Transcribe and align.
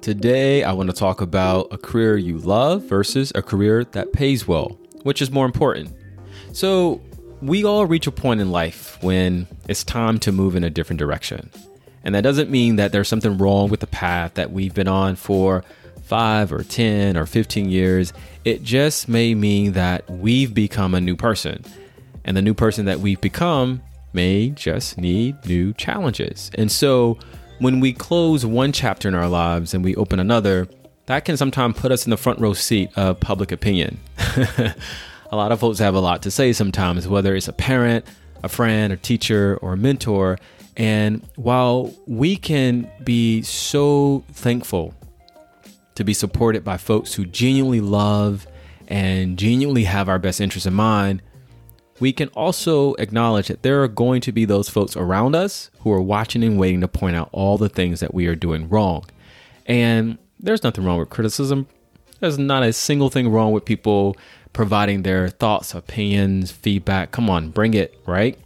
Today, 0.00 0.62
I 0.64 0.72
want 0.72 0.90
to 0.90 0.96
talk 0.96 1.20
about 1.20 1.68
a 1.70 1.78
career 1.78 2.16
you 2.16 2.38
love 2.38 2.82
versus 2.84 3.32
a 3.34 3.42
career 3.42 3.84
that 3.84 4.12
pays 4.12 4.46
well, 4.46 4.78
which 5.02 5.22
is 5.22 5.30
more 5.30 5.46
important. 5.46 5.92
So, 6.52 7.00
we 7.40 7.64
all 7.64 7.86
reach 7.86 8.06
a 8.06 8.12
point 8.12 8.40
in 8.40 8.50
life 8.50 9.02
when 9.02 9.46
it's 9.68 9.84
time 9.84 10.18
to 10.20 10.32
move 10.32 10.56
in 10.56 10.64
a 10.64 10.70
different 10.70 10.98
direction. 10.98 11.50
And 12.04 12.14
that 12.14 12.22
doesn't 12.22 12.50
mean 12.50 12.76
that 12.76 12.92
there's 12.92 13.08
something 13.08 13.38
wrong 13.38 13.70
with 13.70 13.80
the 13.80 13.86
path 13.86 14.34
that 14.34 14.52
we've 14.52 14.74
been 14.74 14.88
on 14.88 15.16
for 15.16 15.64
five 16.02 16.52
or 16.52 16.62
10 16.62 17.16
or 17.16 17.26
15 17.26 17.68
years. 17.68 18.12
It 18.44 18.62
just 18.62 19.08
may 19.08 19.34
mean 19.34 19.72
that 19.72 20.08
we've 20.10 20.52
become 20.52 20.94
a 20.94 21.00
new 21.00 21.16
person. 21.16 21.64
And 22.24 22.36
the 22.36 22.42
new 22.42 22.54
person 22.54 22.84
that 22.86 23.00
we've 23.00 23.20
become 23.20 23.82
may 24.12 24.50
just 24.50 24.98
need 24.98 25.44
new 25.46 25.72
challenges. 25.72 26.50
And 26.54 26.70
so, 26.70 27.18
when 27.58 27.80
we 27.80 27.92
close 27.92 28.44
one 28.44 28.72
chapter 28.72 29.08
in 29.08 29.14
our 29.14 29.28
lives 29.28 29.74
and 29.74 29.84
we 29.84 29.94
open 29.96 30.18
another, 30.18 30.68
that 31.06 31.24
can 31.24 31.36
sometimes 31.36 31.78
put 31.78 31.92
us 31.92 32.06
in 32.06 32.10
the 32.10 32.16
front 32.16 32.40
row 32.40 32.52
seat 32.52 32.90
of 32.96 33.20
public 33.20 33.52
opinion. 33.52 34.00
a 34.18 34.74
lot 35.32 35.52
of 35.52 35.60
folks 35.60 35.78
have 35.78 35.94
a 35.94 36.00
lot 36.00 36.22
to 36.22 36.30
say 36.30 36.52
sometimes, 36.52 37.06
whether 37.06 37.34
it's 37.34 37.48
a 37.48 37.52
parent, 37.52 38.06
a 38.42 38.48
friend, 38.48 38.92
a 38.92 38.96
teacher, 38.96 39.58
or 39.62 39.74
a 39.74 39.76
mentor. 39.76 40.38
And 40.76 41.26
while 41.36 41.94
we 42.06 42.36
can 42.36 42.90
be 43.04 43.42
so 43.42 44.24
thankful 44.32 44.94
to 45.94 46.04
be 46.04 46.14
supported 46.14 46.64
by 46.64 46.76
folks 46.76 47.14
who 47.14 47.24
genuinely 47.24 47.80
love 47.80 48.46
and 48.88 49.38
genuinely 49.38 49.84
have 49.84 50.08
our 50.08 50.18
best 50.18 50.40
interests 50.40 50.66
in 50.66 50.74
mind, 50.74 51.22
we 52.00 52.12
can 52.12 52.28
also 52.30 52.94
acknowledge 52.94 53.48
that 53.48 53.62
there 53.62 53.82
are 53.82 53.88
going 53.88 54.20
to 54.22 54.32
be 54.32 54.44
those 54.44 54.68
folks 54.68 54.96
around 54.96 55.34
us 55.34 55.70
who 55.80 55.92
are 55.92 56.00
watching 56.00 56.42
and 56.42 56.58
waiting 56.58 56.80
to 56.80 56.88
point 56.88 57.16
out 57.16 57.28
all 57.32 57.56
the 57.56 57.68
things 57.68 58.00
that 58.00 58.14
we 58.14 58.26
are 58.26 58.34
doing 58.34 58.68
wrong. 58.68 59.04
And 59.66 60.18
there's 60.40 60.64
nothing 60.64 60.84
wrong 60.84 60.98
with 60.98 61.10
criticism. 61.10 61.68
There's 62.20 62.38
not 62.38 62.62
a 62.62 62.72
single 62.72 63.10
thing 63.10 63.28
wrong 63.28 63.52
with 63.52 63.64
people 63.64 64.16
providing 64.52 65.02
their 65.02 65.28
thoughts, 65.28 65.74
opinions, 65.74 66.50
feedback. 66.50 67.10
Come 67.10 67.30
on, 67.30 67.50
bring 67.50 67.74
it, 67.74 67.98
right? 68.06 68.38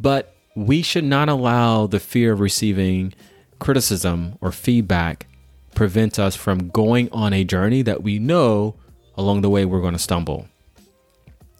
But 0.00 0.34
we 0.54 0.82
should 0.82 1.04
not 1.04 1.28
allow 1.28 1.86
the 1.86 2.00
fear 2.00 2.32
of 2.32 2.40
receiving 2.40 3.14
criticism 3.58 4.38
or 4.40 4.52
feedback 4.52 5.26
prevent 5.74 6.18
us 6.18 6.34
from 6.34 6.68
going 6.68 7.10
on 7.12 7.32
a 7.32 7.44
journey 7.44 7.82
that 7.82 8.02
we 8.02 8.18
know 8.18 8.74
along 9.16 9.42
the 9.42 9.50
way 9.50 9.64
we're 9.64 9.80
going 9.80 9.92
to 9.92 9.98
stumble 9.98 10.48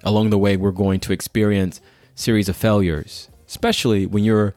along 0.06 0.30
the 0.30 0.38
way 0.38 0.56
we're 0.56 0.70
going 0.70 1.00
to 1.00 1.12
experience 1.12 1.80
series 2.14 2.48
of 2.48 2.56
failures, 2.56 3.28
especially 3.46 4.06
when 4.06 4.24
you're 4.24 4.54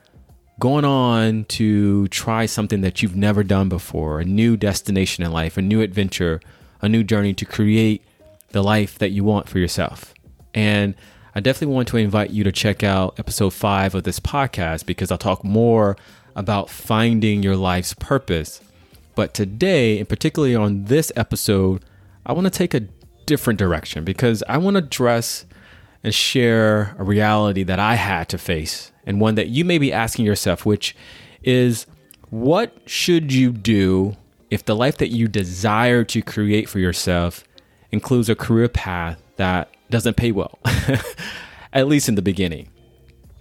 going 0.59 0.85
on 0.85 1.43
to 1.45 2.07
try 2.09 2.45
something 2.45 2.81
that 2.81 3.01
you've 3.01 3.15
never 3.15 3.43
done 3.43 3.67
before, 3.67 4.19
a 4.19 4.25
new 4.25 4.55
destination 4.55 5.23
in 5.23 5.31
life, 5.31 5.57
a 5.57 5.61
new 5.61 5.81
adventure, 5.81 6.39
a 6.81 6.87
new 6.87 7.03
journey 7.03 7.33
to 7.33 7.45
create 7.45 8.03
the 8.49 8.61
life 8.61 8.99
that 8.99 9.09
you 9.09 9.23
want 9.23 9.49
for 9.49 9.57
yourself. 9.57 10.13
And 10.53 10.93
I 11.33 11.39
definitely 11.39 11.73
want 11.73 11.87
to 11.89 11.97
invite 11.97 12.29
you 12.29 12.43
to 12.43 12.51
check 12.51 12.83
out 12.83 13.19
episode 13.19 13.53
five 13.53 13.95
of 13.95 14.03
this 14.03 14.19
podcast 14.19 14.85
because 14.85 15.11
I'll 15.11 15.17
talk 15.17 15.43
more 15.43 15.97
about 16.35 16.69
finding 16.69 17.41
your 17.41 17.55
life's 17.55 17.93
purpose. 17.95 18.61
But 19.15 19.33
today, 19.33 19.97
and 19.97 20.07
particularly 20.07 20.55
on 20.55 20.85
this 20.85 21.11
episode, 21.15 21.83
I 22.25 22.33
want 22.33 22.45
to 22.45 22.51
take 22.51 22.73
a 22.73 22.81
different 23.29 23.59
direction 23.59 24.03
because 24.03 24.43
I 24.49 24.57
want 24.57 24.73
to 24.73 24.79
address 24.79 25.45
and 26.03 26.13
share 26.15 26.95
a 26.97 27.03
reality 27.03 27.61
that 27.61 27.79
I 27.79 27.93
had 27.93 28.27
to 28.29 28.39
face 28.39 28.91
and 29.05 29.21
one 29.21 29.35
that 29.35 29.49
you 29.49 29.63
may 29.63 29.77
be 29.77 29.93
asking 29.93 30.25
yourself, 30.25 30.65
which 30.65 30.95
is 31.43 31.85
what 32.31 32.75
should 32.87 33.31
you 33.31 33.51
do 33.51 34.17
if 34.49 34.65
the 34.65 34.75
life 34.75 34.97
that 34.97 35.09
you 35.09 35.27
desire 35.27 36.03
to 36.05 36.23
create 36.23 36.67
for 36.67 36.79
yourself 36.79 37.43
includes 37.91 38.29
a 38.29 38.35
career 38.35 38.67
path 38.67 39.21
that 39.35 39.69
doesn't 39.91 40.17
pay 40.17 40.31
well, 40.31 40.57
at 41.73 41.87
least 41.87 42.09
in 42.09 42.15
the 42.15 42.23
beginning? 42.23 42.67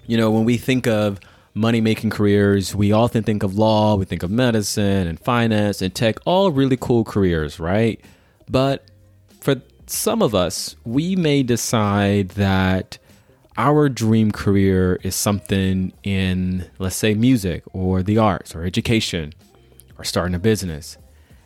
You 0.07 0.19
know, 0.19 0.31
when 0.31 0.45
we 0.45 0.59
think 0.59 0.87
of 0.87 1.19
money 1.55 1.81
making 1.81 2.11
careers, 2.11 2.75
we 2.75 2.93
often 2.93 3.23
think 3.23 3.43
of 3.43 3.57
law, 3.57 3.95
we 3.95 4.05
think 4.05 4.23
of 4.23 4.31
medicine 4.31 5.07
and 5.07 5.19
finance 5.19 5.81
and 5.81 5.95
tech, 5.95 6.19
all 6.27 6.51
really 6.51 6.77
cool 6.77 7.05
careers, 7.05 7.59
right? 7.59 7.99
But 8.51 8.85
for 9.41 9.63
some 9.91 10.23
of 10.23 10.35
us, 10.35 10.77
we 10.85 11.17
may 11.17 11.43
decide 11.43 12.31
that 12.31 12.99
our 13.57 13.89
dream 13.89 14.31
career 14.31 15.01
is 15.03 15.15
something 15.17 15.93
in, 16.03 16.71
let's 16.79 16.97
say, 16.97 17.15
music 17.15 17.65
or 17.73 18.03
the 18.03 18.19
arts 18.19 18.55
or 18.55 18.65
education 18.65 19.33
or 19.99 20.05
starting 20.05 20.35
a 20.35 20.39
business. 20.39 20.97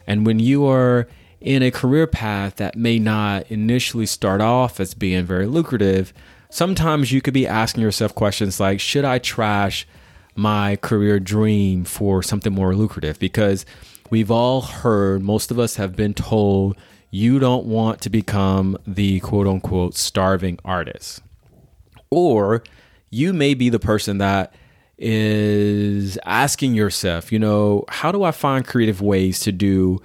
And 0.06 0.26
when 0.26 0.38
you 0.38 0.66
are 0.66 1.08
in 1.40 1.62
a 1.62 1.70
career 1.70 2.06
path 2.06 2.56
that 2.56 2.76
may 2.76 2.98
not 2.98 3.50
initially 3.50 4.06
start 4.06 4.40
off 4.40 4.78
as 4.78 4.94
being 4.94 5.24
very 5.24 5.46
lucrative, 5.46 6.12
sometimes 6.50 7.12
you 7.12 7.22
could 7.22 7.34
be 7.34 7.46
asking 7.46 7.82
yourself 7.82 8.14
questions 8.14 8.60
like, 8.60 8.78
should 8.78 9.04
I 9.04 9.18
trash 9.18 9.86
my 10.34 10.76
career 10.76 11.18
dream 11.18 11.84
for 11.84 12.22
something 12.22 12.52
more 12.52 12.74
lucrative? 12.74 13.18
Because 13.18 13.64
we've 14.10 14.30
all 14.30 14.60
heard, 14.60 15.22
most 15.22 15.50
of 15.50 15.58
us 15.58 15.76
have 15.76 15.96
been 15.96 16.14
told 16.14 16.76
you 17.12 17.38
don't 17.38 17.66
want 17.66 18.00
to 18.00 18.08
become 18.08 18.76
the 18.86 19.20
quote 19.20 19.46
unquote 19.46 19.94
starving 19.94 20.58
artist. 20.64 21.20
Or 22.10 22.64
you 23.10 23.34
may 23.34 23.52
be 23.52 23.68
the 23.68 23.78
person 23.78 24.18
that 24.18 24.54
is 24.96 26.18
asking 26.24 26.74
yourself, 26.74 27.30
you 27.30 27.38
know, 27.38 27.84
how 27.88 28.12
do 28.12 28.22
I 28.22 28.30
find 28.30 28.66
creative 28.66 29.02
ways 29.02 29.40
to 29.40 29.52
do 29.52 30.00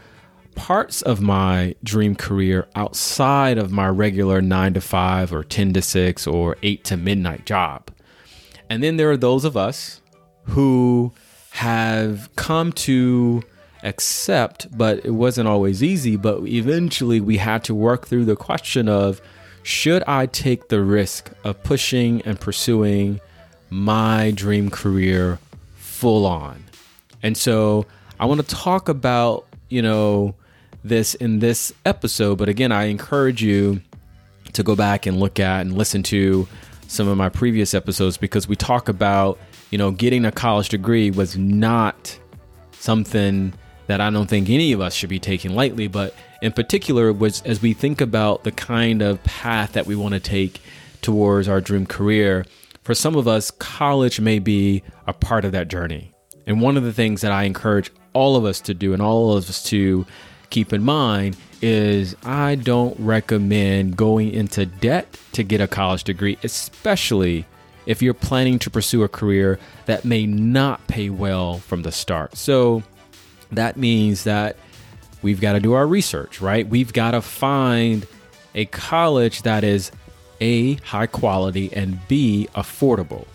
parts 0.56 1.01
of 1.01 1.22
my 1.22 1.75
dream 1.81 2.13
career 2.13 2.67
outside 2.75 3.57
of 3.57 3.72
my 3.72 3.88
regular 3.88 4.41
nine 4.41 4.73
to 4.73 4.81
five 4.81 5.31
or 5.31 5.46
10 5.46 5.73
to 5.73 5.81
six 5.81 6.28
or 6.28 6.57
eight 6.62 6.84
to 6.85 6.97
midnight 6.97 7.46
job? 7.46 7.90
And 8.69 8.84
then 8.84 8.97
there 8.97 9.09
are 9.09 9.17
those 9.17 9.46
of 9.46 9.56
us 9.56 10.01
who 10.44 11.13
have 11.51 12.29
come 12.35 12.73
to 12.73 13.44
accept, 13.87 14.67
but 14.77 15.03
it 15.05 15.11
wasn't 15.11 15.47
always 15.47 15.81
easy. 15.81 16.15
But 16.15 16.45
eventually, 16.47 17.19
we 17.19 17.37
had 17.37 17.63
to 17.65 17.73
work 17.73 18.07
through 18.07 18.25
the 18.25 18.35
question 18.35 18.87
of 18.87 19.21
should 19.63 20.03
I 20.07 20.27
take 20.27 20.69
the 20.69 20.81
risk 20.81 21.31
of 21.43 21.61
pushing 21.63 22.21
and 22.21 22.39
pursuing 22.39 23.19
my 23.69 24.31
dream 24.31 24.69
career 24.69 25.39
full 25.75 26.25
on? 26.25 26.63
And 27.23 27.35
so, 27.35 27.85
I 28.19 28.25
want 28.25 28.41
to 28.41 28.55
talk 28.55 28.89
about, 28.89 29.45
you 29.69 29.81
know, 29.81 30.35
this 30.83 31.15
in 31.15 31.39
this 31.39 31.73
episode. 31.85 32.37
But 32.37 32.49
again, 32.49 32.71
I 32.71 32.85
encourage 32.85 33.41
you 33.41 33.81
to 34.53 34.63
go 34.63 34.75
back 34.75 35.05
and 35.05 35.19
look 35.19 35.39
at 35.39 35.61
and 35.61 35.77
listen 35.77 36.03
to 36.03 36.47
some 36.87 37.07
of 37.07 37.17
my 37.17 37.29
previous 37.29 37.73
episodes 37.73 38.17
because 38.17 38.47
we 38.47 38.55
talk 38.55 38.89
about, 38.89 39.37
you 39.69 39.77
know, 39.77 39.91
getting 39.91 40.25
a 40.25 40.31
college 40.31 40.69
degree 40.69 41.11
was 41.11 41.37
not 41.37 42.17
something 42.71 43.53
that 43.87 44.01
I 44.01 44.09
don't 44.09 44.29
think 44.29 44.49
any 44.49 44.71
of 44.71 44.81
us 44.81 44.93
should 44.93 45.09
be 45.09 45.19
taking 45.19 45.55
lightly, 45.55 45.87
but 45.87 46.13
in 46.41 46.51
particular 46.51 47.11
was 47.11 47.41
as 47.43 47.61
we 47.61 47.73
think 47.73 48.01
about 48.01 48.43
the 48.43 48.51
kind 48.51 49.01
of 49.01 49.23
path 49.23 49.73
that 49.73 49.87
we 49.87 49.95
want 49.95 50.13
to 50.13 50.19
take 50.19 50.61
towards 51.01 51.47
our 51.47 51.61
dream 51.61 51.85
career, 51.85 52.45
for 52.83 52.93
some 52.93 53.15
of 53.15 53.27
us, 53.27 53.51
college 53.51 54.19
may 54.19 54.39
be 54.39 54.83
a 55.07 55.13
part 55.13 55.45
of 55.45 55.51
that 55.53 55.67
journey. 55.67 56.13
And 56.45 56.61
one 56.61 56.77
of 56.77 56.83
the 56.83 56.93
things 56.93 57.21
that 57.21 57.31
I 57.31 57.43
encourage 57.43 57.91
all 58.13 58.35
of 58.35 58.45
us 58.45 58.61
to 58.61 58.73
do 58.73 58.93
and 58.93 59.01
all 59.01 59.35
of 59.35 59.49
us 59.49 59.63
to 59.63 60.05
keep 60.49 60.71
in 60.71 60.83
mind 60.83 61.35
is 61.61 62.15
I 62.23 62.55
don't 62.55 62.97
recommend 62.99 63.97
going 63.97 64.31
into 64.31 64.65
debt 64.65 65.19
to 65.33 65.43
get 65.43 65.61
a 65.61 65.67
college 65.67 66.03
degree, 66.03 66.37
especially 66.43 67.45
if 67.85 68.01
you're 68.01 68.13
planning 68.13 68.59
to 68.59 68.69
pursue 68.69 69.03
a 69.03 69.07
career 69.07 69.59
that 69.85 70.05
may 70.05 70.25
not 70.25 70.85
pay 70.87 71.09
well 71.09 71.57
from 71.57 71.83
the 71.83 71.91
start. 71.91 72.37
So, 72.37 72.83
that 73.52 73.78
means 73.78 74.23
that 74.26 74.58
we've 75.22 75.41
got 75.41 75.53
to 75.53 75.59
do 75.59 75.73
our 75.73 75.88
research, 75.88 76.41
right? 76.41 76.67
We've 76.67 76.94
got 76.94 77.11
to 77.11 77.22
find 77.22 78.05
a 78.55 78.66
college 78.66 79.44
that 79.44 79.64
is 79.64 79.91
A, 80.41 80.76
high 80.76 81.08
quality, 81.08 81.72
and 81.73 81.99
B, 82.08 82.47
affordable, 82.55 83.26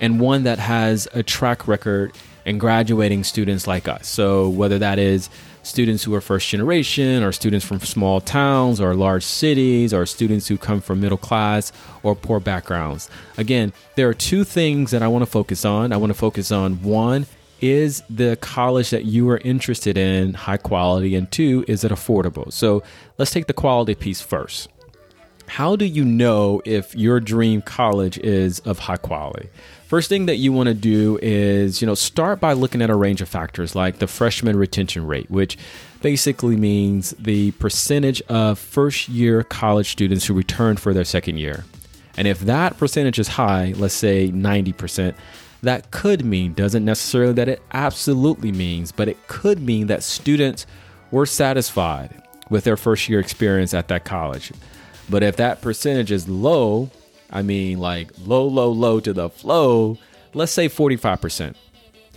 and 0.00 0.20
one 0.20 0.44
that 0.44 0.58
has 0.58 1.08
a 1.12 1.22
track 1.22 1.66
record 1.66 2.12
in 2.44 2.58
graduating 2.58 3.24
students 3.24 3.66
like 3.66 3.88
us. 3.88 4.08
So, 4.08 4.48
whether 4.48 4.78
that 4.78 4.98
is 4.98 5.28
students 5.62 6.02
who 6.02 6.14
are 6.14 6.20
first 6.20 6.48
generation, 6.48 7.22
or 7.22 7.30
students 7.30 7.64
from 7.64 7.80
small 7.80 8.20
towns 8.20 8.80
or 8.80 8.94
large 8.94 9.24
cities, 9.24 9.92
or 9.92 10.06
students 10.06 10.48
who 10.48 10.56
come 10.56 10.80
from 10.80 11.00
middle 11.00 11.18
class 11.18 11.72
or 12.02 12.14
poor 12.14 12.40
backgrounds. 12.40 13.10
Again, 13.36 13.72
there 13.96 14.08
are 14.08 14.14
two 14.14 14.44
things 14.44 14.90
that 14.90 15.02
I 15.02 15.08
want 15.08 15.22
to 15.22 15.30
focus 15.30 15.64
on. 15.64 15.92
I 15.92 15.96
want 15.96 16.10
to 16.10 16.18
focus 16.18 16.50
on 16.50 16.82
one, 16.82 17.26
is 17.60 18.02
the 18.08 18.36
college 18.40 18.90
that 18.90 19.04
you 19.04 19.28
are 19.30 19.38
interested 19.38 19.96
in 19.96 20.34
high 20.34 20.56
quality 20.56 21.14
and 21.14 21.30
two 21.30 21.64
is 21.68 21.84
it 21.84 21.92
affordable 21.92 22.52
so 22.52 22.82
let's 23.18 23.30
take 23.30 23.46
the 23.46 23.52
quality 23.52 23.94
piece 23.94 24.20
first 24.20 24.68
how 25.48 25.76
do 25.76 25.86
you 25.86 26.04
know 26.04 26.60
if 26.64 26.94
your 26.94 27.20
dream 27.20 27.62
college 27.62 28.18
is 28.18 28.60
of 28.60 28.80
high 28.80 28.98
quality? 28.98 29.48
First 29.86 30.10
thing 30.10 30.26
that 30.26 30.36
you 30.36 30.52
want 30.52 30.68
to 30.68 30.74
do 30.74 31.18
is, 31.22 31.80
you 31.80 31.86
know, 31.86 31.94
start 31.94 32.38
by 32.38 32.52
looking 32.52 32.82
at 32.82 32.90
a 32.90 32.94
range 32.94 33.22
of 33.22 33.28
factors 33.28 33.74
like 33.74 33.98
the 33.98 34.06
freshman 34.06 34.56
retention 34.56 35.06
rate, 35.06 35.30
which 35.30 35.56
basically 36.02 36.56
means 36.56 37.10
the 37.12 37.52
percentage 37.52 38.20
of 38.22 38.58
first 38.58 39.08
year 39.08 39.42
college 39.42 39.90
students 39.90 40.26
who 40.26 40.34
return 40.34 40.76
for 40.76 40.92
their 40.92 41.04
second 41.04 41.38
year. 41.38 41.64
And 42.16 42.28
if 42.28 42.40
that 42.40 42.76
percentage 42.76 43.18
is 43.18 43.28
high, 43.28 43.72
let's 43.76 43.94
say 43.94 44.30
90%, 44.30 45.14
that 45.62 45.90
could 45.90 46.24
mean, 46.24 46.54
doesn't 46.54 46.84
necessarily 46.84 47.32
that 47.34 47.48
it 47.48 47.62
absolutely 47.72 48.52
means, 48.52 48.92
but 48.92 49.08
it 49.08 49.26
could 49.26 49.60
mean 49.60 49.88
that 49.88 50.02
students 50.02 50.66
were 51.10 51.26
satisfied 51.26 52.22
with 52.50 52.64
their 52.64 52.76
first 52.76 53.08
year 53.08 53.20
experience 53.20 53.74
at 53.74 53.88
that 53.88 54.04
college. 54.04 54.52
But 55.10 55.22
if 55.22 55.36
that 55.36 55.60
percentage 55.60 56.12
is 56.12 56.28
low, 56.28 56.90
I 57.30 57.42
mean 57.42 57.78
like 57.78 58.10
low, 58.24 58.46
low, 58.46 58.70
low 58.70 59.00
to 59.00 59.12
the 59.12 59.28
flow, 59.28 59.98
let's 60.34 60.52
say 60.52 60.68
45%. 60.68 61.54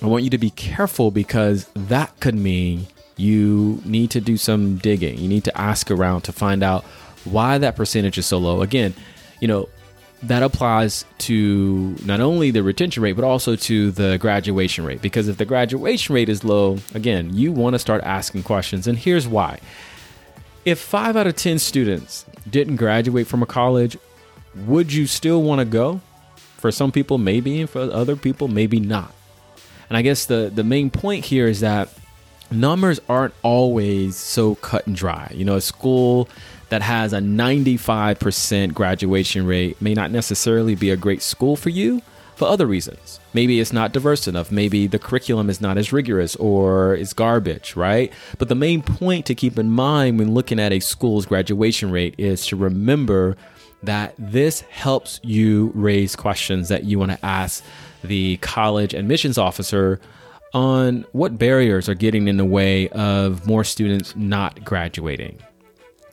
I 0.01 0.05
want 0.05 0.23
you 0.23 0.29
to 0.31 0.37
be 0.37 0.49
careful 0.49 1.11
because 1.11 1.65
that 1.75 2.19
could 2.19 2.35
mean 2.35 2.87
you 3.17 3.81
need 3.85 4.09
to 4.11 4.21
do 4.21 4.35
some 4.35 4.77
digging. 4.77 5.19
You 5.19 5.27
need 5.27 5.43
to 5.43 5.57
ask 5.59 5.91
around 5.91 6.21
to 6.21 6.31
find 6.31 6.63
out 6.63 6.83
why 7.23 7.59
that 7.59 7.75
percentage 7.75 8.17
is 8.17 8.25
so 8.25 8.39
low. 8.39 8.61
Again, 8.61 8.95
you 9.39 9.47
know, 9.47 9.69
that 10.23 10.43
applies 10.43 11.05
to 11.19 11.95
not 12.05 12.19
only 12.19 12.51
the 12.51 12.61
retention 12.61 13.01
rate, 13.01 13.13
but 13.13 13.25
also 13.25 13.55
to 13.55 13.91
the 13.91 14.17
graduation 14.19 14.85
rate. 14.85 15.01
Because 15.01 15.27
if 15.27 15.37
the 15.37 15.45
graduation 15.45 16.13
rate 16.13 16.29
is 16.29 16.43
low, 16.43 16.77
again, 16.93 17.35
you 17.35 17.51
want 17.51 17.73
to 17.73 17.79
start 17.79 18.03
asking 18.03 18.43
questions. 18.43 18.87
And 18.87 18.97
here's 18.97 19.27
why. 19.27 19.59
If 20.63 20.79
five 20.79 21.17
out 21.17 21.25
of 21.25 21.35
10 21.35 21.57
students 21.57 22.25
didn't 22.49 22.75
graduate 22.75 23.25
from 23.25 23.41
a 23.41 23.47
college, 23.47 23.97
would 24.67 24.93
you 24.93 25.07
still 25.07 25.41
want 25.41 25.59
to 25.59 25.65
go? 25.65 26.01
For 26.57 26.71
some 26.71 26.91
people, 26.91 27.17
maybe, 27.17 27.61
and 27.61 27.69
for 27.69 27.79
other 27.79 28.15
people, 28.15 28.47
maybe 28.47 28.79
not. 28.79 29.11
And 29.89 29.97
I 29.97 30.03
guess 30.03 30.25
the, 30.25 30.51
the 30.53 30.63
main 30.63 30.91
point 30.91 31.25
here 31.25 31.47
is 31.47 31.61
that 31.61 31.89
numbers 32.51 32.99
aren't 33.09 33.33
always 33.41 34.15
so 34.15 34.55
cut 34.55 34.85
and 34.85 34.95
dry. 34.95 35.31
You 35.33 35.45
know, 35.45 35.55
a 35.55 35.61
school 35.61 36.29
that 36.71 36.81
has 36.81 37.11
a 37.11 37.19
95% 37.19 38.73
graduation 38.73 39.45
rate 39.45 39.79
may 39.81 39.93
not 39.93 40.09
necessarily 40.09 40.73
be 40.73 40.89
a 40.89 40.95
great 40.95 41.21
school 41.21 41.57
for 41.57 41.67
you 41.67 42.01
for 42.37 42.47
other 42.47 42.65
reasons. 42.65 43.19
Maybe 43.33 43.59
it's 43.59 43.73
not 43.73 43.91
diverse 43.91 44.25
enough. 44.25 44.53
Maybe 44.53 44.87
the 44.87 44.97
curriculum 44.97 45.49
is 45.49 45.59
not 45.59 45.77
as 45.77 45.91
rigorous 45.91 46.37
or 46.37 46.95
it's 46.95 47.11
garbage, 47.11 47.75
right? 47.75 48.13
But 48.37 48.47
the 48.47 48.55
main 48.55 48.81
point 48.81 49.25
to 49.25 49.35
keep 49.35 49.59
in 49.59 49.69
mind 49.69 50.17
when 50.17 50.33
looking 50.33 50.61
at 50.61 50.71
a 50.71 50.79
school's 50.79 51.25
graduation 51.25 51.91
rate 51.91 52.15
is 52.17 52.45
to 52.47 52.55
remember 52.55 53.35
that 53.83 54.15
this 54.17 54.61
helps 54.61 55.19
you 55.23 55.73
raise 55.75 56.15
questions 56.15 56.69
that 56.69 56.85
you 56.85 56.97
want 56.97 57.11
to 57.11 57.25
ask 57.25 57.65
the 58.01 58.37
college 58.37 58.93
admissions 58.93 59.37
officer 59.37 59.99
on 60.53 61.05
what 61.11 61.37
barriers 61.37 61.89
are 61.89 61.95
getting 61.95 62.29
in 62.29 62.37
the 62.37 62.45
way 62.45 62.87
of 62.89 63.45
more 63.45 63.65
students 63.65 64.15
not 64.15 64.63
graduating. 64.63 65.37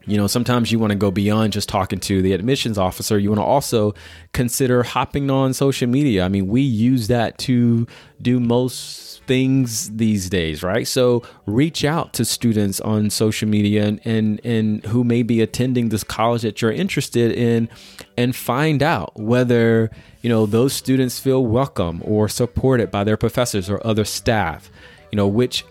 You 0.08 0.16
know, 0.16 0.26
sometimes 0.26 0.72
you 0.72 0.78
want 0.78 0.90
to 0.92 0.96
go 0.96 1.10
beyond 1.10 1.52
just 1.52 1.68
talking 1.68 2.00
to 2.00 2.22
the 2.22 2.32
admissions 2.32 2.78
officer. 2.78 3.18
You 3.18 3.28
want 3.28 3.40
to 3.40 3.44
also 3.44 3.94
consider 4.32 4.82
hopping 4.82 5.30
on 5.30 5.52
social 5.52 5.86
media. 5.86 6.24
I 6.24 6.28
mean, 6.28 6.48
we 6.48 6.62
use 6.62 7.08
that 7.08 7.36
to 7.40 7.86
do 8.22 8.40
most 8.40 9.22
things 9.24 9.94
these 9.96 10.30
days, 10.30 10.62
right? 10.62 10.88
So 10.88 11.22
reach 11.44 11.84
out 11.84 12.14
to 12.14 12.24
students 12.24 12.80
on 12.80 13.10
social 13.10 13.46
media 13.46 13.86
and, 13.86 14.00
and, 14.06 14.40
and 14.44 14.82
who 14.86 15.04
may 15.04 15.22
be 15.22 15.42
attending 15.42 15.90
this 15.90 16.04
college 16.04 16.40
that 16.40 16.62
you're 16.62 16.72
interested 16.72 17.30
in 17.30 17.68
and 18.16 18.34
find 18.34 18.82
out 18.82 19.14
whether, 19.20 19.90
you 20.22 20.30
know, 20.30 20.46
those 20.46 20.72
students 20.72 21.20
feel 21.20 21.44
welcome 21.44 22.00
or 22.02 22.30
supported 22.30 22.90
by 22.90 23.04
their 23.04 23.18
professors 23.18 23.68
or 23.68 23.86
other 23.86 24.06
staff, 24.06 24.70
you 25.12 25.16
know, 25.16 25.28
which 25.28 25.66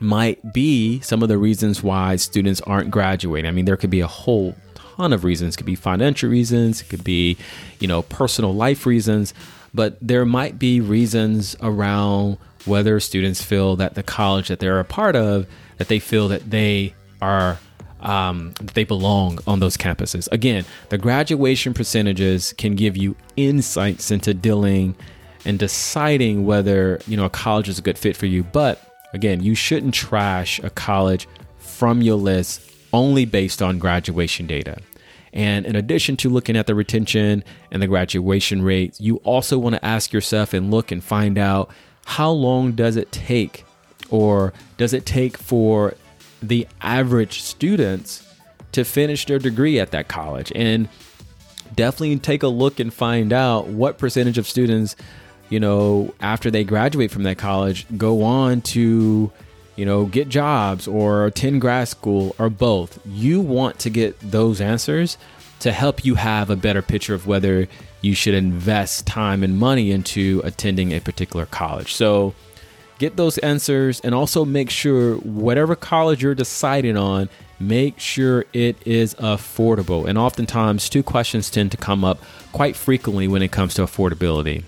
might 0.00 0.52
be 0.52 1.00
some 1.00 1.22
of 1.22 1.28
the 1.28 1.38
reasons 1.38 1.82
why 1.82 2.16
students 2.16 2.60
aren't 2.62 2.90
graduating. 2.90 3.48
I 3.48 3.52
mean, 3.52 3.64
there 3.64 3.76
could 3.76 3.90
be 3.90 4.00
a 4.00 4.06
whole 4.06 4.54
ton 4.74 5.12
of 5.12 5.24
reasons. 5.24 5.54
It 5.54 5.58
could 5.58 5.66
be 5.66 5.74
financial 5.74 6.30
reasons, 6.30 6.80
it 6.82 6.88
could 6.88 7.04
be, 7.04 7.36
you 7.78 7.88
know, 7.88 8.02
personal 8.02 8.54
life 8.54 8.86
reasons, 8.86 9.34
but 9.72 9.96
there 10.00 10.24
might 10.24 10.58
be 10.58 10.80
reasons 10.80 11.56
around 11.62 12.38
whether 12.66 13.00
students 13.00 13.42
feel 13.42 13.76
that 13.76 13.94
the 13.94 14.02
college 14.02 14.48
that 14.48 14.60
they're 14.60 14.80
a 14.80 14.84
part 14.84 15.16
of 15.16 15.46
that 15.78 15.88
they 15.88 15.98
feel 15.98 16.28
that 16.28 16.50
they 16.50 16.94
are 17.22 17.58
um, 18.00 18.52
they 18.74 18.84
belong 18.84 19.38
on 19.46 19.60
those 19.60 19.76
campuses. 19.76 20.28
Again, 20.32 20.64
the 20.88 20.98
graduation 20.98 21.74
percentages 21.74 22.54
can 22.54 22.74
give 22.74 22.96
you 22.96 23.16
insights 23.36 24.10
into 24.10 24.32
dealing 24.32 24.94
and 25.44 25.58
deciding 25.58 26.46
whether 26.46 27.00
you 27.06 27.16
know 27.16 27.26
a 27.26 27.30
college 27.30 27.68
is 27.68 27.78
a 27.78 27.82
good 27.82 27.98
fit 27.98 28.16
for 28.16 28.26
you. 28.26 28.42
But 28.42 28.89
again, 29.12 29.42
you 29.42 29.54
shouldn't 29.54 29.94
trash 29.94 30.58
a 30.60 30.70
college 30.70 31.28
from 31.58 32.02
your 32.02 32.16
list 32.16 32.62
only 32.92 33.24
based 33.24 33.62
on 33.62 33.78
graduation 33.78 34.46
data. 34.46 34.78
And 35.32 35.64
in 35.64 35.76
addition 35.76 36.16
to 36.18 36.28
looking 36.28 36.56
at 36.56 36.66
the 36.66 36.74
retention 36.74 37.44
and 37.70 37.80
the 37.80 37.86
graduation 37.86 38.62
rates, 38.62 39.00
you 39.00 39.16
also 39.18 39.58
want 39.58 39.76
to 39.76 39.84
ask 39.84 40.12
yourself 40.12 40.52
and 40.52 40.70
look 40.70 40.90
and 40.90 41.02
find 41.02 41.38
out 41.38 41.70
how 42.04 42.30
long 42.30 42.72
does 42.72 42.96
it 42.96 43.12
take 43.12 43.64
or 44.08 44.52
does 44.76 44.92
it 44.92 45.06
take 45.06 45.36
for 45.36 45.94
the 46.42 46.66
average 46.80 47.42
students 47.42 48.26
to 48.72 48.84
finish 48.84 49.26
their 49.26 49.38
degree 49.38 49.78
at 49.78 49.92
that 49.92 50.08
college 50.08 50.50
and 50.54 50.88
definitely 51.76 52.18
take 52.18 52.42
a 52.42 52.48
look 52.48 52.80
and 52.80 52.92
find 52.92 53.32
out 53.32 53.68
what 53.68 53.98
percentage 53.98 54.38
of 54.38 54.46
students 54.46 54.96
you 55.50 55.60
know 55.60 56.12
after 56.20 56.50
they 56.50 56.64
graduate 56.64 57.10
from 57.10 57.24
that 57.24 57.36
college 57.36 57.86
go 57.98 58.22
on 58.22 58.62
to 58.62 59.30
you 59.76 59.84
know 59.84 60.06
get 60.06 60.28
jobs 60.28 60.88
or 60.88 61.26
attend 61.26 61.60
grad 61.60 61.86
school 61.88 62.34
or 62.38 62.48
both 62.48 62.98
you 63.06 63.40
want 63.40 63.78
to 63.78 63.90
get 63.90 64.18
those 64.20 64.60
answers 64.60 65.18
to 65.60 65.72
help 65.72 66.04
you 66.04 66.14
have 66.14 66.50
a 66.50 66.56
better 66.56 66.82
picture 66.82 67.14
of 67.14 67.26
whether 67.26 67.68
you 68.00 68.14
should 68.14 68.34
invest 68.34 69.06
time 69.06 69.42
and 69.42 69.58
money 69.58 69.90
into 69.90 70.40
attending 70.42 70.92
a 70.92 71.00
particular 71.00 71.46
college. 71.46 71.94
So 71.94 72.34
get 72.98 73.16
those 73.16 73.38
answers 73.38 74.00
and 74.00 74.14
also 74.14 74.44
make 74.44 74.70
sure 74.70 75.16
whatever 75.16 75.76
college 75.76 76.22
you're 76.22 76.34
deciding 76.34 76.96
on, 76.96 77.28
make 77.58 78.00
sure 78.00 78.46
it 78.54 78.76
is 78.86 79.14
affordable. 79.16 80.08
And 80.08 80.16
oftentimes, 80.16 80.88
two 80.88 81.02
questions 81.02 81.50
tend 81.50 81.70
to 81.72 81.76
come 81.76 82.04
up 82.04 82.22
quite 82.52 82.74
frequently 82.74 83.28
when 83.28 83.42
it 83.42 83.52
comes 83.52 83.74
to 83.74 83.82
affordability. 83.82 84.64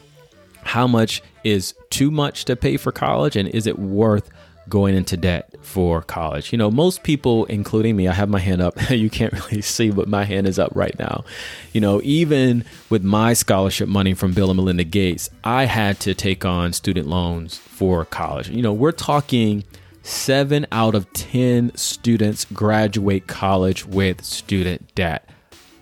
How 0.62 0.86
much 0.86 1.22
is 1.44 1.74
too 1.90 2.10
much 2.10 2.44
to 2.46 2.56
pay 2.56 2.76
for 2.76 2.92
college, 2.92 3.36
and 3.36 3.48
is 3.48 3.66
it 3.66 3.78
worth 3.78 4.30
going 4.68 4.94
into 4.94 5.16
debt 5.16 5.54
for 5.60 6.02
college. 6.02 6.52
You 6.52 6.58
know, 6.58 6.70
most 6.70 7.02
people, 7.02 7.44
including 7.46 7.96
me, 7.96 8.08
I 8.08 8.12
have 8.12 8.28
my 8.28 8.38
hand 8.38 8.62
up. 8.62 8.74
you 8.90 9.10
can't 9.10 9.32
really 9.32 9.62
see, 9.62 9.90
but 9.90 10.08
my 10.08 10.24
hand 10.24 10.46
is 10.46 10.58
up 10.58 10.72
right 10.74 10.96
now. 10.98 11.24
You 11.72 11.80
know, 11.80 12.00
even 12.04 12.64
with 12.88 13.02
my 13.02 13.32
scholarship 13.32 13.88
money 13.88 14.14
from 14.14 14.32
Bill 14.32 14.50
and 14.50 14.56
Melinda 14.56 14.84
Gates, 14.84 15.30
I 15.44 15.66
had 15.66 16.00
to 16.00 16.14
take 16.14 16.44
on 16.44 16.72
student 16.72 17.08
loans 17.08 17.58
for 17.58 18.04
college. 18.04 18.48
You 18.48 18.62
know, 18.62 18.72
we're 18.72 18.92
talking 18.92 19.64
seven 20.02 20.66
out 20.72 20.94
of 20.94 21.12
10 21.12 21.76
students 21.76 22.44
graduate 22.46 23.26
college 23.26 23.84
with 23.84 24.24
student 24.24 24.94
debt. 24.94 25.28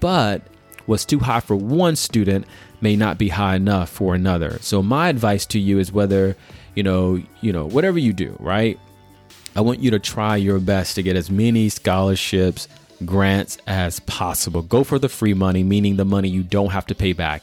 But 0.01 0.43
what's 0.87 1.05
too 1.05 1.21
high 1.21 1.41
for 1.41 1.57
one 1.57 1.97
student 1.97 2.47
may 2.81 2.97
not 2.97 3.19
be 3.19 3.29
high 3.29 3.57
enough 3.57 3.89
for 3.91 4.15
another. 4.15 4.59
So 4.61 4.83
my 4.83 5.09
advice 5.09 5.47
to 5.47 5.59
you 5.59 5.79
is 5.79 5.93
whether 5.93 6.37
you 6.75 6.83
know, 6.83 7.23
you 7.41 7.53
know, 7.53 7.67
whatever 7.67 7.99
you 7.99 8.13
do, 8.13 8.37
right? 8.39 8.79
I 9.57 9.61
want 9.61 9.81
you 9.81 9.91
to 9.91 9.99
try 9.99 10.37
your 10.37 10.61
best 10.61 10.95
to 10.95 11.03
get 11.03 11.17
as 11.17 11.31
many 11.31 11.69
scholarships, 11.69 12.69
grants 13.05 13.59
as 13.67 14.01
possible. 14.01 14.63
Go 14.63 14.85
for 14.85 14.99
the 14.99 15.09
free 15.09 15.35
money, 15.35 15.63
meaning 15.63 15.97
the 15.97 16.05
money 16.05 16.29
you 16.29 16.43
don't 16.43 16.71
have 16.71 16.87
to 16.87 16.95
pay 16.95 17.13
back. 17.13 17.43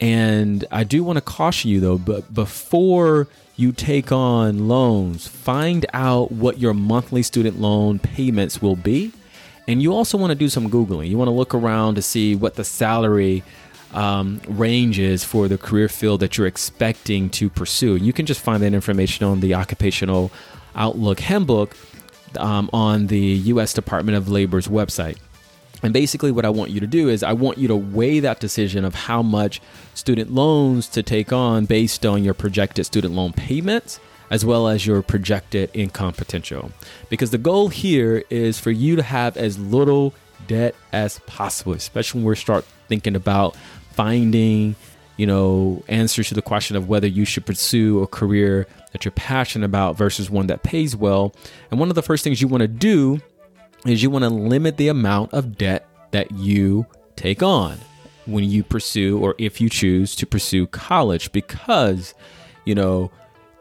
And 0.00 0.64
I 0.72 0.84
do 0.84 1.04
want 1.04 1.16
to 1.16 1.20
caution 1.20 1.70
you 1.70 1.80
though, 1.80 1.98
but 1.98 2.34
before 2.34 3.28
you 3.56 3.70
take 3.70 4.10
on 4.10 4.66
loans, 4.66 5.28
find 5.28 5.86
out 5.92 6.32
what 6.32 6.58
your 6.58 6.74
monthly 6.74 7.22
student 7.22 7.60
loan 7.60 8.00
payments 8.00 8.60
will 8.60 8.76
be. 8.76 9.12
And 9.68 9.80
you 9.80 9.94
also 9.94 10.18
want 10.18 10.32
to 10.32 10.34
do 10.34 10.48
some 10.48 10.68
Googling. 10.68 11.08
You 11.08 11.16
want 11.16 11.28
to 11.28 11.32
look 11.32 11.54
around 11.54 11.94
to 11.94 12.02
see 12.02 12.34
what 12.34 12.56
the 12.56 12.64
salary 12.64 13.44
um, 13.94 14.40
ranges 14.48 15.24
for 15.24 15.48
the 15.48 15.56
career 15.56 15.88
field 15.88 16.20
that 16.20 16.36
you're 16.36 16.46
expecting 16.46 17.30
to 17.30 17.48
pursue. 17.48 17.96
You 17.96 18.12
can 18.12 18.26
just 18.26 18.40
find 18.40 18.62
that 18.62 18.74
information 18.74 19.26
on 19.26 19.40
the 19.40 19.54
Occupational 19.54 20.30
Outlook 20.74 21.20
Handbook 21.20 21.76
um, 22.38 22.68
on 22.72 23.06
the 23.06 23.18
U.S. 23.18 23.72
Department 23.72 24.18
of 24.18 24.28
Labor's 24.28 24.68
website. 24.68 25.16
And 25.82 25.92
basically, 25.92 26.32
what 26.32 26.44
I 26.44 26.50
want 26.50 26.70
you 26.70 26.80
to 26.80 26.86
do 26.86 27.08
is 27.08 27.22
I 27.22 27.34
want 27.34 27.58
you 27.58 27.68
to 27.68 27.76
weigh 27.76 28.18
that 28.20 28.40
decision 28.40 28.84
of 28.84 28.94
how 28.94 29.22
much 29.22 29.60
student 29.94 30.32
loans 30.32 30.88
to 30.88 31.02
take 31.02 31.32
on 31.32 31.66
based 31.66 32.04
on 32.04 32.24
your 32.24 32.34
projected 32.34 32.86
student 32.86 33.14
loan 33.14 33.32
payments 33.32 34.00
as 34.30 34.44
well 34.44 34.66
as 34.66 34.86
your 34.86 35.02
projected 35.02 35.70
income 35.74 36.14
potential. 36.14 36.72
Because 37.10 37.30
the 37.30 37.38
goal 37.38 37.68
here 37.68 38.24
is 38.30 38.58
for 38.58 38.70
you 38.70 38.96
to 38.96 39.02
have 39.02 39.36
as 39.36 39.58
little 39.58 40.14
debt 40.46 40.74
as 40.92 41.18
possible, 41.20 41.72
especially 41.74 42.20
when 42.20 42.30
we 42.30 42.36
start 42.36 42.64
thinking 42.88 43.16
about 43.16 43.56
finding, 43.94 44.76
you 45.16 45.26
know, 45.26 45.82
answers 45.88 46.28
to 46.28 46.34
the 46.34 46.42
question 46.42 46.76
of 46.76 46.88
whether 46.88 47.06
you 47.06 47.24
should 47.24 47.46
pursue 47.46 48.02
a 48.02 48.06
career 48.06 48.66
that 48.92 49.04
you're 49.04 49.12
passionate 49.12 49.66
about 49.66 49.96
versus 49.96 50.30
one 50.30 50.48
that 50.48 50.62
pays 50.62 50.96
well. 50.96 51.34
And 51.70 51.80
one 51.80 51.88
of 51.88 51.94
the 51.94 52.02
first 52.02 52.24
things 52.24 52.40
you 52.40 52.48
want 52.48 52.62
to 52.62 52.68
do 52.68 53.20
is 53.86 54.02
you 54.02 54.10
want 54.10 54.24
to 54.24 54.30
limit 54.30 54.76
the 54.76 54.88
amount 54.88 55.32
of 55.32 55.56
debt 55.56 55.88
that 56.10 56.30
you 56.32 56.86
take 57.16 57.42
on 57.42 57.78
when 58.26 58.44
you 58.44 58.62
pursue 58.62 59.18
or 59.18 59.34
if 59.38 59.60
you 59.60 59.68
choose 59.68 60.16
to 60.16 60.26
pursue 60.26 60.66
college 60.66 61.30
because, 61.32 62.14
you 62.64 62.74
know, 62.74 63.10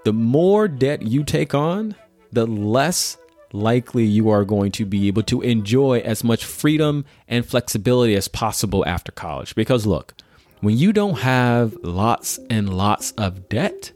the 0.06 0.14
more 0.14 0.68
debt 0.68 1.02
you 1.02 1.24
take 1.24 1.54
on, 1.54 1.96
the 2.32 2.46
less 2.46 3.18
likely 3.54 4.04
you 4.04 4.30
are 4.30 4.44
going 4.44 4.72
to 4.74 4.86
be 4.86 5.08
able 5.08 5.24
to 5.24 5.42
enjoy 5.42 6.00
as 6.00 6.24
much 6.24 6.44
freedom 6.44 7.06
and 7.28 7.46
flexibility 7.46 8.16
as 8.16 8.28
possible 8.28 8.86
after 8.86 9.12
college. 9.12 9.56
Because 9.56 9.86
look, 9.86 10.14
when 10.60 10.78
you 10.78 10.92
don't 10.92 11.20
have 11.20 11.74
lots 11.84 12.40
and 12.50 12.74
lots 12.74 13.12
of 13.12 13.48
debt, 13.48 13.94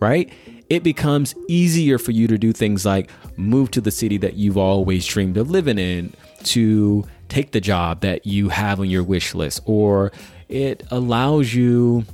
right? 0.00 0.30
It 0.68 0.82
becomes 0.82 1.34
easier 1.48 1.98
for 1.98 2.10
you 2.10 2.26
to 2.26 2.36
do 2.36 2.52
things 2.52 2.84
like 2.84 3.10
move 3.36 3.70
to 3.72 3.80
the 3.80 3.90
city 3.90 4.16
that 4.18 4.34
you've 4.34 4.58
always 4.58 5.06
dreamed 5.06 5.36
of 5.36 5.50
living 5.50 5.78
in, 5.78 6.12
to 6.44 7.06
take 7.28 7.52
the 7.52 7.60
job 7.60 8.00
that 8.00 8.26
you 8.26 8.48
have 8.48 8.80
on 8.80 8.90
your 8.90 9.02
wish 9.02 9.34
list, 9.34 9.60
or 9.66 10.12
it 10.48 10.82
allows 10.90 11.54
you 11.54 12.04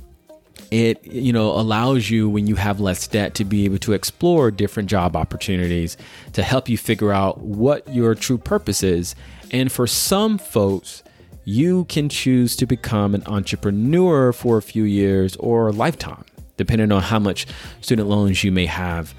it 0.71 1.05
you 1.05 1.33
know 1.33 1.51
allows 1.51 2.09
you 2.09 2.29
when 2.29 2.47
you 2.47 2.55
have 2.55 2.79
less 2.79 3.05
debt 3.05 3.35
to 3.35 3.45
be 3.45 3.65
able 3.65 3.77
to 3.77 3.91
explore 3.91 4.49
different 4.49 4.89
job 4.89 5.15
opportunities 5.15 5.97
to 6.31 6.41
help 6.41 6.69
you 6.69 6.77
figure 6.77 7.11
out 7.11 7.39
what 7.39 7.87
your 7.93 8.15
true 8.15 8.37
purpose 8.37 8.81
is. 8.81 9.13
And 9.51 9.69
for 9.71 9.85
some 9.85 10.37
folks 10.37 11.03
you 11.43 11.85
can 11.85 12.07
choose 12.07 12.55
to 12.55 12.65
become 12.65 13.13
an 13.13 13.23
entrepreneur 13.25 14.31
for 14.31 14.57
a 14.57 14.61
few 14.61 14.83
years 14.83 15.35
or 15.37 15.67
a 15.67 15.71
lifetime 15.71 16.23
depending 16.55 16.91
on 16.91 17.01
how 17.01 17.19
much 17.19 17.47
student 17.81 18.07
loans 18.07 18.43
you 18.43 18.51
may 18.51 18.65
have 18.65 19.13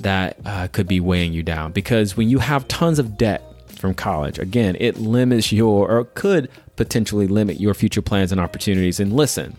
that 0.00 0.36
uh, 0.44 0.66
could 0.68 0.88
be 0.88 1.00
weighing 1.00 1.32
you 1.32 1.42
down. 1.42 1.70
Because 1.72 2.16
when 2.16 2.28
you 2.28 2.40
have 2.40 2.66
tons 2.68 2.98
of 2.98 3.16
debt 3.16 3.42
from 3.68 3.94
college 3.94 4.38
again 4.38 4.76
it 4.78 4.98
limits 4.98 5.52
your 5.52 5.88
or 5.88 6.04
could 6.04 6.50
potentially 6.76 7.28
limit 7.28 7.60
your 7.60 7.72
future 7.72 8.02
plans 8.02 8.30
and 8.30 8.40
opportunities. 8.40 9.00
And 9.00 9.14
listen 9.14 9.56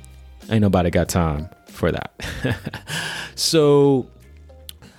Ain't 0.50 0.62
nobody 0.62 0.90
got 0.90 1.10
time 1.10 1.50
for 1.68 1.92
that. 1.92 2.12
so 3.36 4.08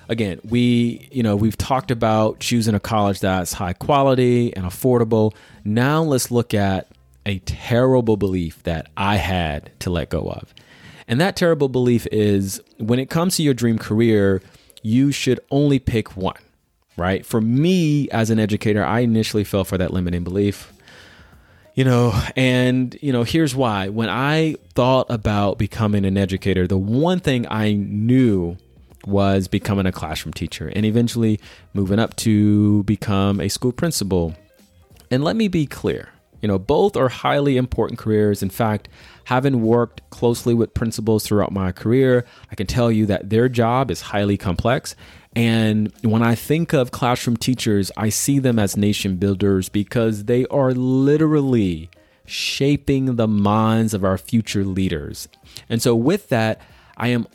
again, 0.08 0.40
we, 0.44 1.08
you 1.12 1.22
know, 1.22 1.36
we've 1.36 1.56
talked 1.56 1.90
about 1.90 2.40
choosing 2.40 2.74
a 2.74 2.80
college 2.80 3.20
that's 3.20 3.52
high 3.52 3.72
quality 3.72 4.54
and 4.54 4.66
affordable. 4.66 5.34
Now 5.64 6.02
let's 6.02 6.30
look 6.30 6.52
at 6.52 6.88
a 7.24 7.38
terrible 7.40 8.16
belief 8.16 8.62
that 8.64 8.90
I 8.96 9.16
had 9.16 9.70
to 9.80 9.90
let 9.90 10.10
go 10.10 10.22
of. 10.28 10.52
And 11.06 11.20
that 11.20 11.36
terrible 11.36 11.68
belief 11.68 12.06
is 12.12 12.60
when 12.78 12.98
it 12.98 13.08
comes 13.08 13.36
to 13.36 13.42
your 13.42 13.54
dream 13.54 13.78
career, 13.78 14.42
you 14.82 15.12
should 15.12 15.40
only 15.50 15.78
pick 15.78 16.16
one, 16.16 16.38
right? 16.96 17.24
For 17.24 17.40
me 17.40 18.08
as 18.10 18.30
an 18.30 18.38
educator, 18.38 18.84
I 18.84 19.00
initially 19.00 19.44
fell 19.44 19.64
for 19.64 19.78
that 19.78 19.92
limiting 19.92 20.24
belief. 20.24 20.72
You 21.74 21.84
know, 21.84 22.20
and, 22.36 22.96
you 23.00 23.12
know, 23.12 23.22
here's 23.22 23.54
why. 23.54 23.88
When 23.88 24.08
I 24.08 24.56
thought 24.74 25.06
about 25.08 25.56
becoming 25.56 26.04
an 26.04 26.18
educator, 26.18 26.66
the 26.66 26.76
one 26.76 27.20
thing 27.20 27.46
I 27.48 27.72
knew 27.72 28.56
was 29.06 29.48
becoming 29.48 29.86
a 29.86 29.92
classroom 29.92 30.32
teacher 30.32 30.68
and 30.68 30.84
eventually 30.84 31.40
moving 31.72 31.98
up 31.98 32.16
to 32.16 32.82
become 32.84 33.40
a 33.40 33.48
school 33.48 33.72
principal. 33.72 34.34
And 35.10 35.24
let 35.24 35.36
me 35.36 35.48
be 35.48 35.64
clear, 35.64 36.10
you 36.42 36.48
know, 36.48 36.58
both 36.58 36.96
are 36.96 37.08
highly 37.08 37.56
important 37.56 37.98
careers. 37.98 38.42
In 38.42 38.50
fact, 38.50 38.88
having 39.24 39.62
worked 39.62 40.08
closely 40.10 40.54
with 40.54 40.74
principals 40.74 41.24
throughout 41.24 41.52
my 41.52 41.72
career, 41.72 42.26
I 42.50 42.56
can 42.56 42.66
tell 42.66 42.90
you 42.90 43.06
that 43.06 43.30
their 43.30 43.48
job 43.48 43.90
is 43.90 44.00
highly 44.00 44.36
complex 44.36 44.96
and 45.36 45.92
when 46.02 46.22
I 46.22 46.34
think 46.34 46.72
of 46.72 46.90
classroom 46.90 47.36
teachers, 47.36 47.92
I 47.96 48.08
see 48.08 48.38
them 48.38 48.58
as 48.58 48.76
nation 48.76 49.16
builders 49.16 49.68
because 49.68 50.24
they 50.24 50.44
are 50.46 50.72
literally 50.72 51.88
shaping 52.24 53.16
the 53.16 53.28
minds 53.28 53.94
of 53.94 54.04
our 54.04 54.18
future 54.18 54.64
leaders. 54.64 55.28
And 55.68 55.80
so, 55.80 55.94
with 55.94 56.28
that, 56.30 56.60
I 56.96 57.08
am 57.08 57.28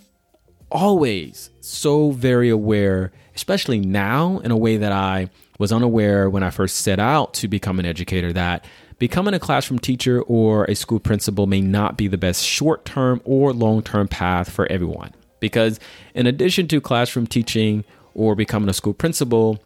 always 0.72 1.50
so 1.62 2.12
very 2.12 2.50
aware, 2.50 3.14
especially 3.36 3.80
now 3.80 4.40
in 4.40 4.52
a 4.52 4.58
way 4.58 4.78
that 4.78 4.92
I 4.92 5.30
was 5.58 5.72
unaware 5.72 6.30
when 6.30 6.44
I 6.44 6.50
first 6.50 6.78
set 6.78 7.00
out 7.00 7.34
to 7.36 7.48
become 7.48 7.80
an 7.80 7.86
educator, 7.86 8.34
that 8.34 8.66
becoming 9.00 9.34
a 9.34 9.40
classroom 9.40 9.80
teacher 9.80 10.22
or 10.22 10.66
a 10.66 10.76
school 10.76 11.00
principal 11.00 11.48
may 11.48 11.62
not 11.62 11.96
be 11.96 12.10
the 12.10 12.18
best 12.18 12.44
short 12.44 12.84
term 12.84 13.22
or 13.24 13.54
long 13.54 13.84
term 13.84 14.10
path 14.10 14.52
for 14.52 14.70
everyone. 14.70 15.14
Because 15.40 15.80
in 16.14 16.28
addition 16.28 16.68
to 16.70 16.82
classroom 16.82 17.28
teaching 17.28 17.84
or 18.14 18.36
becoming 18.36 18.70
a 18.70 18.74
school 18.74 18.94
principal, 18.94 19.60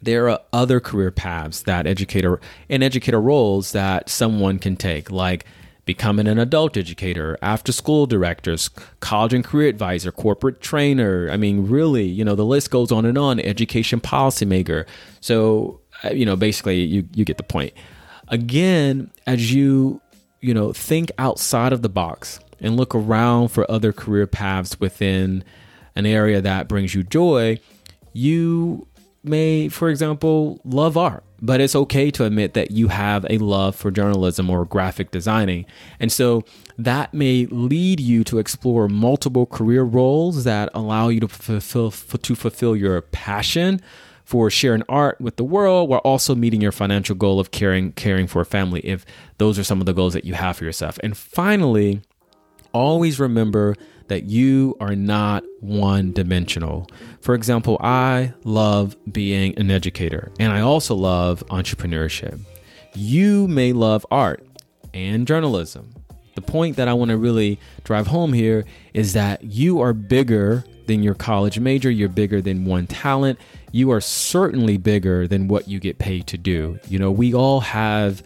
there 0.00 0.28
are 0.28 0.40
other 0.52 0.80
career 0.80 1.10
paths 1.10 1.62
that 1.62 1.86
educator 1.86 2.40
and 2.68 2.82
educator 2.82 3.20
roles 3.20 3.72
that 3.72 4.08
someone 4.08 4.58
can 4.58 4.76
take, 4.76 5.10
like 5.10 5.44
becoming 5.88 6.28
an 6.28 6.38
adult 6.38 6.76
educator, 6.76 7.38
after 7.40 7.72
school 7.72 8.06
directors, 8.06 8.68
college 9.00 9.32
and 9.32 9.42
career 9.42 9.68
advisor, 9.68 10.12
corporate 10.12 10.60
trainer. 10.60 11.30
I 11.30 11.38
mean, 11.38 11.66
really, 11.66 12.04
you 12.04 12.24
know, 12.26 12.34
the 12.34 12.44
list 12.44 12.70
goes 12.70 12.92
on 12.92 13.06
and 13.06 13.16
on, 13.16 13.40
education 13.40 13.98
policymaker. 13.98 14.86
So, 15.22 15.80
uh, 16.04 16.10
you 16.10 16.26
know, 16.26 16.36
basically 16.36 16.82
you, 16.82 17.08
you 17.14 17.24
get 17.24 17.38
the 17.38 17.42
point. 17.42 17.72
Again, 18.28 19.10
as 19.26 19.50
you, 19.52 20.02
you 20.42 20.52
know, 20.52 20.74
think 20.74 21.10
outside 21.16 21.72
of 21.72 21.80
the 21.80 21.88
box, 21.88 22.38
and 22.60 22.76
look 22.76 22.94
around 22.94 23.48
for 23.48 23.70
other 23.70 23.92
career 23.92 24.26
paths 24.26 24.78
within 24.80 25.44
an 25.94 26.06
area 26.06 26.40
that 26.40 26.68
brings 26.68 26.94
you 26.94 27.02
joy, 27.02 27.58
you 28.12 28.86
may, 29.22 29.68
for 29.68 29.88
example, 29.88 30.60
love 30.64 30.96
art. 30.96 31.24
But 31.40 31.60
it's 31.60 31.76
okay 31.76 32.10
to 32.12 32.24
admit 32.24 32.54
that 32.54 32.72
you 32.72 32.88
have 32.88 33.24
a 33.30 33.38
love 33.38 33.76
for 33.76 33.92
journalism 33.92 34.50
or 34.50 34.64
graphic 34.64 35.12
designing. 35.12 35.66
And 36.00 36.10
so 36.10 36.44
that 36.76 37.14
may 37.14 37.46
lead 37.46 38.00
you 38.00 38.24
to 38.24 38.38
explore 38.38 38.88
multiple 38.88 39.46
career 39.46 39.84
roles 39.84 40.42
that 40.44 40.68
allow 40.74 41.08
you 41.08 41.20
to 41.20 41.28
fulfill, 41.28 41.92
to 41.92 42.34
fulfill 42.34 42.74
your 42.74 43.02
passion 43.02 43.80
for 44.24 44.50
sharing 44.50 44.82
art 44.88 45.20
with 45.20 45.36
the 45.36 45.44
world 45.44 45.88
while 45.88 46.00
also 46.00 46.34
meeting 46.34 46.60
your 46.60 46.72
financial 46.72 47.14
goal 47.14 47.40
of 47.40 47.50
caring 47.50 47.92
caring 47.92 48.26
for 48.26 48.42
a 48.42 48.44
family 48.44 48.80
if 48.80 49.06
those 49.38 49.58
are 49.58 49.64
some 49.64 49.80
of 49.80 49.86
the 49.86 49.94
goals 49.94 50.12
that 50.12 50.26
you 50.26 50.34
have 50.34 50.56
for 50.56 50.64
yourself. 50.64 50.98
And 51.02 51.16
finally, 51.16 52.02
always 52.72 53.20
remember 53.20 53.74
that 54.08 54.24
you 54.24 54.76
are 54.80 54.96
not 54.96 55.44
one 55.60 56.12
dimensional. 56.12 56.88
For 57.20 57.34
example, 57.34 57.78
I 57.80 58.32
love 58.44 58.96
being 59.10 59.58
an 59.58 59.70
educator 59.70 60.32
and 60.38 60.52
I 60.52 60.60
also 60.60 60.94
love 60.94 61.44
entrepreneurship. 61.48 62.40
You 62.94 63.46
may 63.48 63.72
love 63.72 64.06
art 64.10 64.44
and 64.94 65.26
journalism. 65.26 65.94
The 66.34 66.42
point 66.42 66.76
that 66.76 66.88
I 66.88 66.94
want 66.94 67.10
to 67.10 67.16
really 67.16 67.58
drive 67.84 68.06
home 68.06 68.32
here 68.32 68.64
is 68.94 69.12
that 69.12 69.44
you 69.44 69.80
are 69.80 69.92
bigger 69.92 70.64
than 70.86 71.02
your 71.02 71.14
college 71.14 71.58
major, 71.58 71.90
you're 71.90 72.08
bigger 72.08 72.40
than 72.40 72.64
one 72.64 72.86
talent, 72.86 73.38
you 73.72 73.90
are 73.90 74.00
certainly 74.00 74.78
bigger 74.78 75.26
than 75.26 75.48
what 75.48 75.68
you 75.68 75.78
get 75.78 75.98
paid 75.98 76.26
to 76.28 76.38
do. 76.38 76.78
You 76.88 76.98
know, 76.98 77.10
we 77.10 77.34
all 77.34 77.60
have 77.60 78.22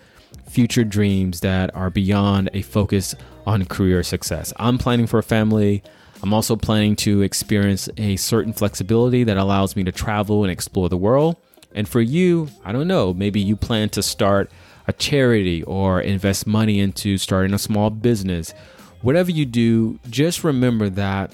future 0.49 0.84
dreams 0.84 1.40
that 1.40 1.75
are 1.75 1.90
beyond 1.90 2.50
a 2.52 2.62
focus 2.62 3.14
on 3.46 3.64
career 3.64 4.02
success. 4.02 4.52
I'm 4.56 4.78
planning 4.78 5.06
for 5.06 5.18
a 5.18 5.22
family. 5.22 5.82
I'm 6.22 6.32
also 6.32 6.56
planning 6.56 6.96
to 6.96 7.22
experience 7.22 7.88
a 7.96 8.16
certain 8.16 8.52
flexibility 8.52 9.25
that 9.25 9.37
allows 9.37 9.75
me 9.75 9.84
to 9.84 9.92
travel 9.92 10.44
and 10.44 10.52
explore 10.52 10.88
the 10.88 10.96
world. 10.96 11.37
And 11.75 11.88
for 11.88 12.00
you, 12.00 12.49
I 12.64 12.72
don't 12.72 12.88
know, 12.88 13.12
maybe 13.14 13.40
you 13.40 13.56
plan 13.56 13.88
to 13.90 14.02
start 14.02 14.50
a 14.87 14.92
charity 14.92 15.62
or 15.62 16.00
invest 16.00 16.46
money 16.46 16.80
into 16.80 17.18
starting 17.18 17.54
a 17.54 17.58
small 17.58 17.90
business. 17.90 18.52
Whatever 19.00 19.30
you 19.30 19.46
do, 19.46 19.99
just 20.08 20.44
remember 20.44 20.88
that 20.90 21.32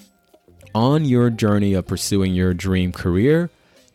on 0.74 1.04
your 1.04 1.30
journey 1.30 1.74
of 1.74 1.86
pursuing 1.86 2.34
your 2.34 2.54
dream 2.54 2.92
career, 2.92 3.50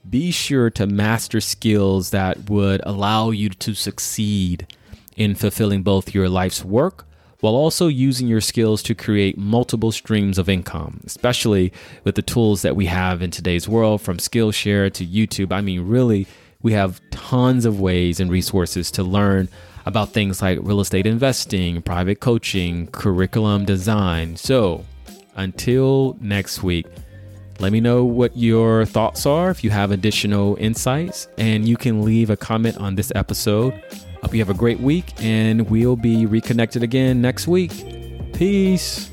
be 0.09 0.31
sure 0.31 0.69
to 0.71 0.85
master 0.85 1.39
skills 1.39 2.09
that 2.09 2.49
would 2.49 2.81
allow 2.83 3.29
you 3.29 3.49
to 3.49 3.73
succeed 3.73 4.67
in 5.15 5.33
fulfilling 5.33 5.81
both 5.81 6.13
your 6.13 6.27
life's 6.27 6.63
work 6.65 7.05
while 7.43 7.55
also 7.55 7.87
using 7.87 8.25
your 8.25 8.39
skills 8.39 8.81
to 8.81 8.95
create 8.95 9.37
multiple 9.37 9.91
streams 9.91 10.37
of 10.37 10.47
income, 10.47 11.01
especially 11.05 11.73
with 12.05 12.15
the 12.15 12.21
tools 12.21 12.61
that 12.61 12.73
we 12.73 12.85
have 12.85 13.21
in 13.21 13.31
today's 13.31 13.67
world 13.67 14.01
from 14.01 14.15
Skillshare 14.15 14.89
to 14.93 15.05
YouTube. 15.05 15.51
I 15.51 15.59
mean, 15.59 15.85
really, 15.85 16.25
we 16.61 16.71
have 16.71 17.01
tons 17.11 17.65
of 17.65 17.81
ways 17.81 18.21
and 18.21 18.31
resources 18.31 18.89
to 18.91 19.03
learn 19.03 19.49
about 19.85 20.11
things 20.11 20.41
like 20.41 20.57
real 20.61 20.79
estate 20.79 21.05
investing, 21.05 21.81
private 21.81 22.21
coaching, 22.21 22.87
curriculum 22.87 23.65
design. 23.65 24.37
So, 24.37 24.85
until 25.35 26.15
next 26.21 26.63
week, 26.63 26.85
let 27.59 27.73
me 27.73 27.81
know 27.81 28.05
what 28.05 28.37
your 28.37 28.85
thoughts 28.85 29.25
are 29.25 29.51
if 29.51 29.65
you 29.65 29.69
have 29.69 29.91
additional 29.91 30.55
insights, 30.61 31.27
and 31.37 31.67
you 31.67 31.75
can 31.75 32.05
leave 32.05 32.29
a 32.29 32.37
comment 32.37 32.77
on 32.77 32.95
this 32.95 33.11
episode 33.15 33.73
Hope 34.23 34.33
you 34.33 34.39
have 34.39 34.49
a 34.49 34.57
great 34.57 34.79
week, 34.79 35.13
and 35.21 35.69
we'll 35.69 35.97
be 35.97 36.25
reconnected 36.25 36.81
again 36.81 37.21
next 37.21 37.45
week. 37.45 37.71
Peace. 38.33 39.12